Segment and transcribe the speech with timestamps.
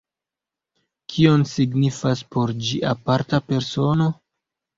[1.13, 4.11] Kion signifas por ĝi aparta persono?